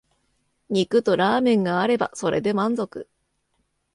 [0.71, 3.07] 肉とラーメンがあればそれで満足